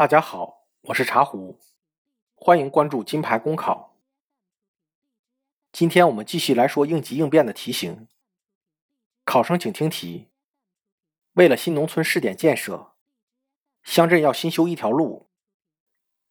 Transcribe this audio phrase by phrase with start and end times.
[0.00, 1.60] 大家好，我是茶壶，
[2.34, 3.98] 欢迎关注金牌公考。
[5.72, 8.08] 今天我们继续来说应急应变的题型。
[9.26, 10.30] 考生请听题：
[11.34, 12.94] 为了新农村试点建设，
[13.82, 15.28] 乡镇要新修一条路，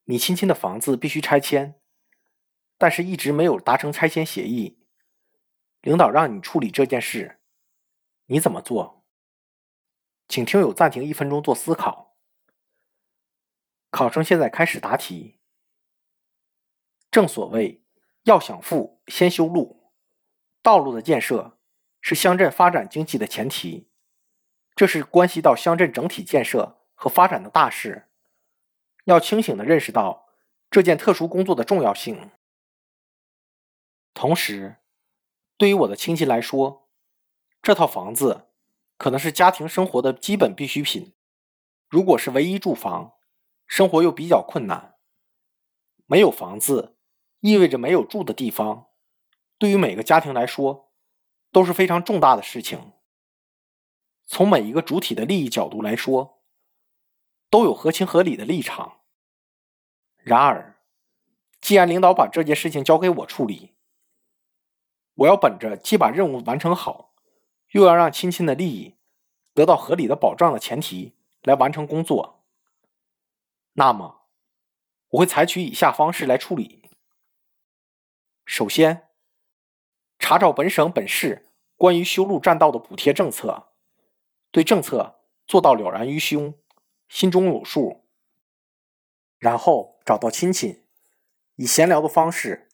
[0.06, 1.80] 你亲戚的房子必须拆迁，
[2.76, 4.80] 但是一直没有达成拆迁协议，
[5.82, 7.40] 领导让你处理这件事，
[8.26, 9.06] 你怎么做？
[10.28, 12.09] 请听友暂停一分钟做思考。
[13.90, 15.40] 考生现在开始答题。
[17.10, 17.84] 正所谓，
[18.24, 19.92] 要想富，先修路。
[20.62, 21.58] 道路的建设
[22.02, 23.90] 是乡镇发展经济的前提，
[24.76, 28.10] 这是关系到乡镇整体建设和发展的大事。
[29.06, 30.28] 要清醒的认识到
[30.70, 32.30] 这件特殊工作的重要性。
[34.14, 34.76] 同时，
[35.58, 36.90] 对于我的亲戚来说，
[37.62, 38.50] 这套房子
[38.98, 41.16] 可能是家庭生活的基本必需品。
[41.88, 43.14] 如果是唯一住房，
[43.70, 44.96] 生活又比较困难，
[46.08, 46.98] 没有房子
[47.42, 48.88] 意味着没有住的地方，
[49.60, 50.92] 对于每个家庭来说
[51.52, 52.94] 都是非常重大的事情。
[54.26, 56.42] 从每一个主体的利益角度来说，
[57.52, 59.02] 都有合情合理的立场。
[60.18, 60.80] 然而，
[61.62, 63.76] 既然领导把这件事情交给我处理，
[65.14, 67.14] 我要本着既把任务完成好，
[67.74, 68.98] 又要让亲戚的利益
[69.54, 72.39] 得到合理的保障的前提来完成工作。
[73.80, 74.28] 那么，
[75.08, 76.92] 我会采取以下方式来处理。
[78.44, 79.08] 首先，
[80.18, 83.72] 查找本省本市关于修路占道的补贴政策，
[84.52, 86.60] 对政策做到了然于胸，
[87.08, 88.06] 心中有数。
[89.38, 90.86] 然后找到亲戚，
[91.56, 92.68] 以闲聊的方式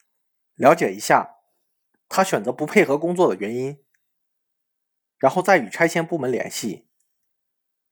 [0.56, 1.36] 了解一下
[2.08, 3.80] 他选择不配合工作的原因，
[5.18, 6.88] 然后再与拆迁部门联系，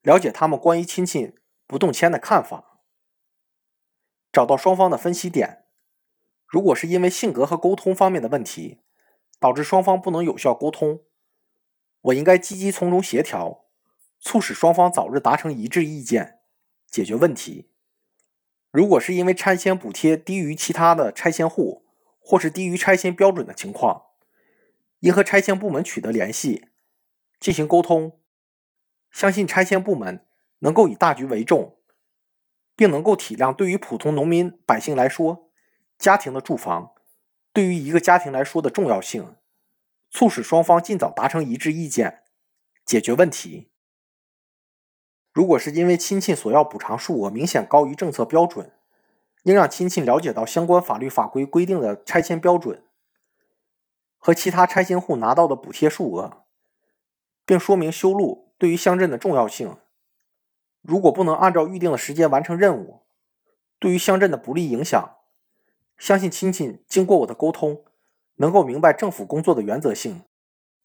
[0.03, 1.37] 了解他们关于亲戚
[1.69, 2.73] 不动迁的看法。
[4.35, 5.65] 找到双方的分析点，
[6.49, 8.81] 如果是因为性格和沟通方面的问题，
[9.39, 11.03] 导致双方不能有效沟通，
[12.01, 13.67] 我应该积极从中协调，
[14.19, 16.41] 促使双方早日达成一致意见，
[16.89, 17.71] 解决问题。
[18.73, 21.87] 如果是因为拆迁补贴低于其他的拆迁户，
[22.19, 24.07] 或是低于拆迁标准的情况，
[24.99, 26.67] 应和拆迁部门取得联系，
[27.39, 28.19] 进行沟通。
[29.13, 30.27] 相信拆迁部门
[30.59, 31.79] 能够以大局为重。
[32.77, 35.51] 并能够体谅，对于普通农民百姓来说，
[35.99, 36.93] 家庭的住房
[37.53, 39.37] 对于一个家庭来说的重要性，
[40.11, 42.23] 促使双方尽早达成一致意见，
[42.85, 43.71] 解决问题。
[45.33, 48.73] 如果是因为亲戚所要补偿数额明显高于政策标准，
[49.43, 52.85] 应让亲戚了解到相关法律法规规定的拆迁标准
[54.17, 56.45] 和其他拆迁户拿到的补贴数额，
[57.45, 59.77] 并说明修路对于乡镇的重要性。
[60.87, 63.01] 如果不能按照预定的时间完成任务，
[63.79, 65.17] 对于乡镇的不利影响，
[65.97, 67.85] 相信亲戚经过我的沟通，
[68.35, 70.25] 能够明白政府工作的原则性，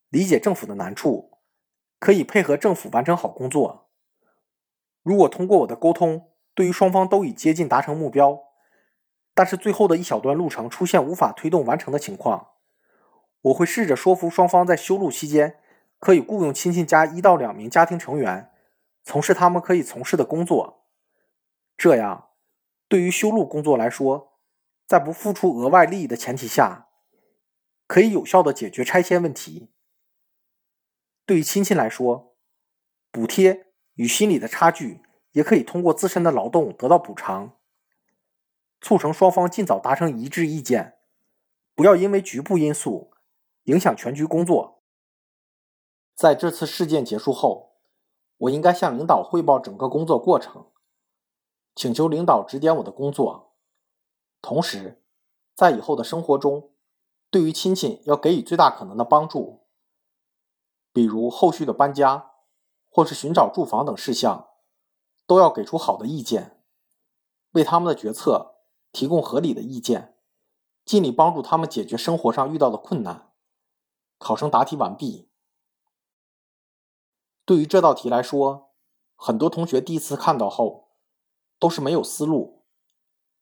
[0.07, 1.39] 理解政府的难处，
[1.99, 3.89] 可以配合政府完成好工作。
[5.03, 8.39] 如果通过我的沟通，对于双方都已接近达成目标，
[9.33, 12.51] 但是最后的一小段路程出现无法推动完成的情况，
[13.41, 15.57] 我会试着说服双方在修路期间
[15.99, 18.49] 可以雇佣亲戚家一到两名家庭成员。
[19.09, 20.85] 从事他们可以从事的工作，
[21.75, 22.29] 这样
[22.87, 24.37] 对于修路工作来说，
[24.85, 26.89] 在不付出额外利益的前提下，
[27.87, 29.71] 可以有效的解决拆迁问题。
[31.25, 32.35] 对于亲戚来说，
[33.09, 37.57] 补贴与心理的差距也可以通过自身的劳动得到补偿，
[38.79, 40.99] 促成双方尽早达成一致意见，
[41.73, 43.09] 不要因为局部因素
[43.63, 44.83] 影响全局工作。
[46.13, 47.68] 在这次事件结束后。
[48.39, 50.65] 我应该向领导汇报整个工作过程，
[51.75, 53.53] 请求领导指点我的工作。
[54.41, 55.03] 同时，
[55.53, 56.71] 在以后的生活中，
[57.29, 59.67] 对于亲戚要给予最大可能的帮助，
[60.93, 62.31] 比如后续的搬家
[62.89, 64.47] 或是寻找住房等事项，
[65.27, 66.63] 都要给出好的意见，
[67.51, 68.55] 为他们的决策
[68.93, 70.17] 提供合理的意见，
[70.85, 73.33] 尽力帮助他们解决生活上遇到的困难。
[74.17, 75.28] 考生答题完毕。
[77.49, 78.75] 对于这道题来说，
[79.15, 80.91] 很多同学第一次看到后
[81.57, 82.63] 都是没有思路，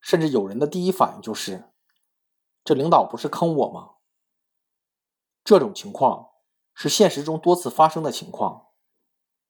[0.00, 1.74] 甚至有人的第一反应就是
[2.64, 3.96] ：“这领导不是坑我吗？”
[5.44, 6.30] 这种情况
[6.72, 8.68] 是现实中多次发生的情况，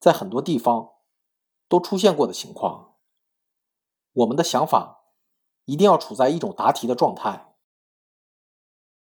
[0.01, 0.95] 在很多地方
[1.69, 2.97] 都出现过的情况。
[4.11, 5.05] 我们的想法
[5.67, 7.55] 一定要处在一种答题的状态，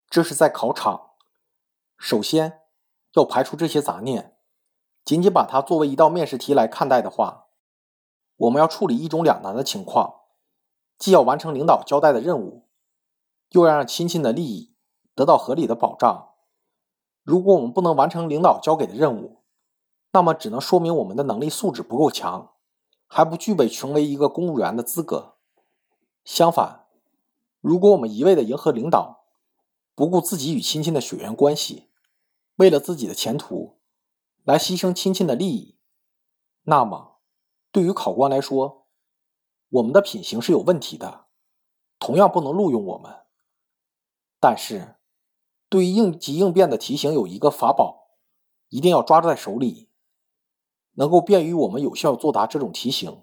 [0.09, 1.11] 这是在考场，
[1.97, 2.63] 首先
[3.13, 4.35] 要排除这些杂念。
[5.09, 7.47] 仅仅把它作为一道面试题来看待的话，
[8.37, 10.19] 我们要处理一种两难的情况，
[10.99, 12.67] 既要完成领导交代的任务，
[13.49, 14.75] 又要让亲戚的利益
[15.15, 16.33] 得到合理的保障。
[17.23, 19.41] 如果我们不能完成领导交给的任务，
[20.11, 22.51] 那么只能说明我们的能力素质不够强，
[23.07, 25.37] 还不具备成为一个公务员的资格。
[26.23, 26.85] 相反，
[27.61, 29.23] 如果我们一味的迎合领导，
[29.95, 31.87] 不顾自己与亲戚的血缘关系，
[32.57, 33.78] 为了自己的前途
[34.43, 35.77] 来牺牲亲戚的利益，
[36.63, 37.19] 那么。
[37.71, 38.87] 对于考官来说，
[39.69, 41.27] 我们的品行是有问题的，
[41.99, 43.25] 同样不能录用我们。
[44.39, 44.95] 但是，
[45.69, 48.15] 对于应急应变的题型有一个法宝，
[48.69, 49.91] 一定要抓在手里，
[50.93, 53.21] 能够便于我们有效作答这种题型。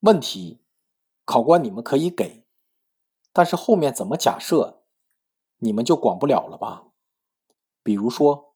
[0.00, 0.60] 问题，
[1.24, 2.46] 考官你们可以给，
[3.32, 4.84] 但是后面怎么假设，
[5.58, 6.92] 你们就管不了了吧？
[7.82, 8.49] 比如说，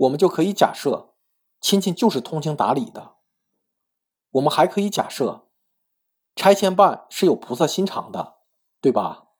[0.00, 1.14] 我们就可以假设
[1.60, 3.16] 亲戚就是通情达理的。
[4.30, 5.48] 我们还可以假设，
[6.34, 8.38] 拆迁办是有菩萨心肠的，
[8.80, 9.32] 对吧？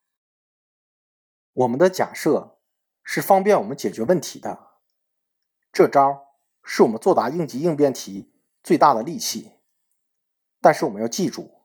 [1.53, 2.59] 我们的假设
[3.03, 4.73] 是方便我们解决问题的，
[5.73, 9.53] 这招是我们作答应急应变题最大的利器。
[10.61, 11.63] 但是我们要记住，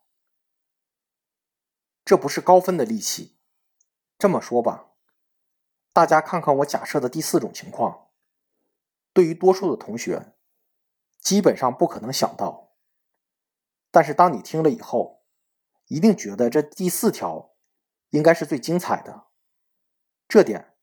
[2.05, 3.35] 这不是高分的利器。
[4.17, 4.91] 这么说吧，
[5.91, 8.04] 大家看看我假设的第四种情况，
[9.15, 10.33] 对于多数的同学，
[11.21, 12.73] 基本上不可能想到。
[13.89, 15.23] 但是当你听了以后，
[15.87, 17.55] 一定觉得这第四条
[18.09, 19.27] 应该是最精彩的，
[20.27, 20.75] 这点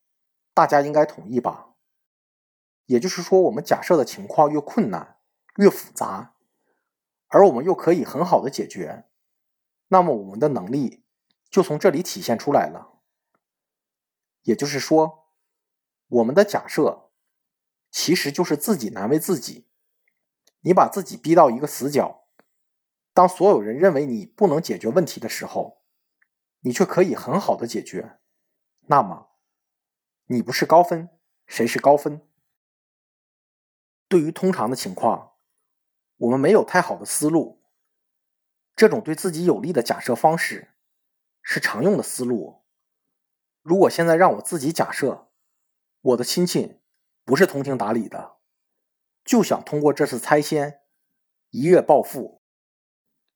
[0.54, 1.74] 大家应该同意吧？
[2.86, 5.18] 也就是说，我们假设的情况越困难、
[5.58, 6.34] 越复杂，
[7.28, 9.10] 而我们又可以很好的解决，
[9.88, 11.04] 那么我们的能力
[11.50, 13.02] 就从这里体现出来了。
[14.44, 15.28] 也就是说，
[16.08, 17.01] 我们的假设
[17.92, 19.68] 其实就是自己难为自己，
[20.62, 22.26] 你把自己逼到一个死角。
[23.12, 25.84] 当所有人认为你不能解决问题的时候，
[26.60, 28.18] 你却可以很好的解决，
[28.86, 29.36] 那么
[30.24, 31.10] 你不是高分，
[31.46, 32.26] 谁是高分？
[34.08, 35.34] 对于通常的情况，
[36.16, 37.62] 我们没有太好的思路。
[38.74, 40.72] 这种对自己有利的假设方式
[41.42, 42.64] 是常用的思路。
[43.60, 45.30] 如果现在让我自己假设，
[46.00, 46.80] 我的亲戚
[47.24, 48.36] 不是通情达理的，
[49.24, 50.80] 就想通过这次拆迁
[51.50, 52.42] 一跃暴富。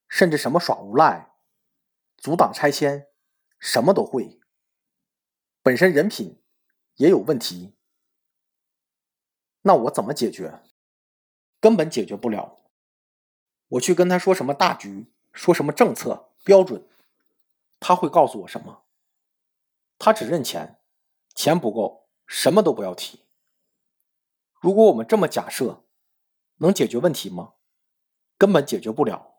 [0.09, 1.35] 甚至什么耍无赖、
[2.17, 3.09] 阻挡拆迁，
[3.59, 4.41] 什么都会。
[5.65, 6.41] 本身人品
[6.95, 7.77] 也有问题，
[9.63, 10.63] 那我怎么解决？
[11.59, 12.63] 根本解决不了。
[13.67, 16.89] 我去跟他说什么大局，说什么政策标准，
[17.81, 18.85] 他会告诉我什么？
[19.99, 20.81] 他只认钱，
[21.35, 23.26] 钱不够，什么都不要提。
[24.61, 25.85] 如果我们这么假设，
[26.57, 27.55] 能解决问题吗？
[28.39, 29.35] 根本解决不了。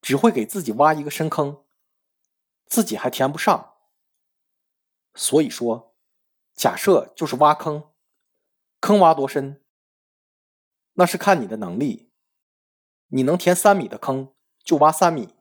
[0.00, 1.64] 只会给自己挖一个深坑，
[2.66, 3.74] 自己还填不上。
[5.14, 5.96] 所以说，
[6.54, 7.90] 假设就是挖坑，
[8.80, 9.64] 坑挖多深，
[10.92, 12.12] 那是看你的能力。
[13.08, 15.34] 你能填三米的坑，就挖三米；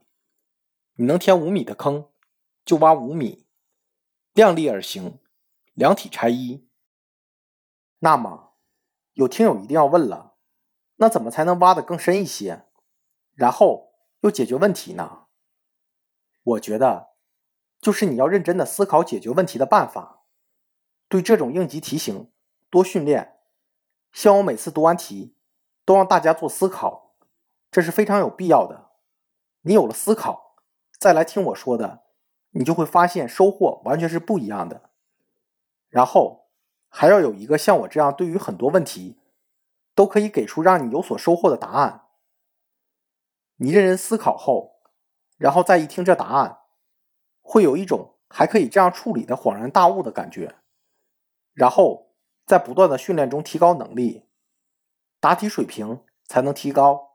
[0.93, 2.09] 你能填五米的坑，
[2.65, 3.45] 就挖五米。
[4.33, 5.19] 量力而行，
[5.73, 6.67] 量体裁衣。
[7.99, 8.46] 那么，
[9.17, 10.35] 有听友一定要问了：
[10.95, 12.63] 那怎么才能挖得更深一些？
[13.33, 13.85] 然后。
[14.21, 15.27] 又解决问题呢？
[16.41, 17.09] 我觉得，
[17.79, 20.23] 就是你要认真的思考解决问题的办法，
[21.07, 22.31] 对这种应急题型
[22.71, 23.37] 多训练。
[24.11, 25.35] 像我每次读完题，
[25.85, 27.13] 都让大家做思考，
[27.69, 28.89] 这是非常有必要的。
[29.61, 30.55] 你有了思考，
[30.97, 32.05] 再来听我说的，
[32.49, 34.89] 你就会发现收获完全是不一样的。
[35.89, 36.46] 然后
[36.99, 39.19] 还要有一个像我这样，对于很多问题
[39.93, 42.07] 都可以给出让你有所收获的答案。
[43.57, 44.79] 你认真思考后，
[45.37, 46.61] 然后再一听这答案，
[47.43, 50.55] 会有一种还可以这样处理的恍然大悟的感觉。
[51.53, 52.15] 然后
[52.47, 54.25] 在不断的训练中提高能力，
[55.19, 57.11] 答题水平才能提高。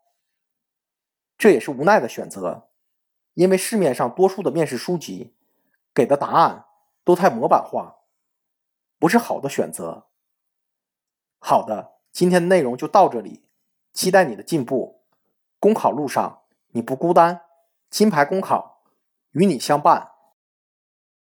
[1.36, 2.68] 这也是无奈的选择，
[3.34, 5.34] 因为市面上多数的面试书籍
[5.92, 6.66] 给的答案
[7.02, 7.96] 都太模板化，
[9.02, 10.06] 不是好的选择。
[11.40, 13.42] 好的，今天的内容就到这里，
[13.92, 15.02] 期待你的进步。
[15.58, 17.40] 公考路上，你不孤单，
[17.90, 18.84] 金牌公考
[19.32, 20.11] 与你相伴。